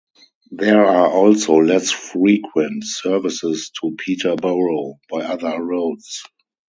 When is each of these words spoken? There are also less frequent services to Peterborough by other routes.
There 0.49 0.83
are 0.83 1.11
also 1.11 1.57
less 1.57 1.91
frequent 1.91 2.85
services 2.87 3.69
to 3.81 3.95
Peterborough 3.99 4.95
by 5.11 5.21
other 5.25 5.63
routes. 5.63 6.23